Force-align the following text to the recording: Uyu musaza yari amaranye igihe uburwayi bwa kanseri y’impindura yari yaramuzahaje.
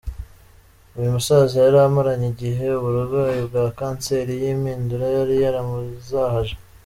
Uyu 0.97 1.15
musaza 1.15 1.55
yari 1.65 1.77
amaranye 1.87 2.27
igihe 2.33 2.65
uburwayi 2.79 3.39
bwa 3.47 3.65
kanseri 3.77 4.31
y’impindura 4.41 5.05
yari 5.15 5.33
yaramuzahaje. 5.43 6.55